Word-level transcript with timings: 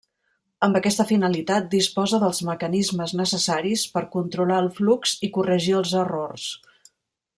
Amb 0.67 0.77
aquesta 0.77 1.03
finalitat 1.09 1.67
disposa 1.73 2.19
dels 2.23 2.41
mecanismes 2.47 3.13
necessaris 3.19 3.83
per 3.99 4.03
controlar 4.17 4.59
el 4.65 4.71
flux 4.81 5.15
i 5.29 5.31
corregir 5.37 5.77
els 5.83 5.95
errors. 6.07 6.49